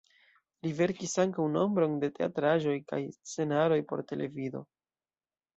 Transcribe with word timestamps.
Li 0.67 0.71
verkis 0.79 1.11
ankaŭ 1.23 1.45
nombron 1.57 1.93
de 2.03 2.09
teatraĵoj 2.17 2.75
kaj 2.93 3.01
scenaroj 3.19 3.81
por 3.93 4.03
televido. 4.13 4.65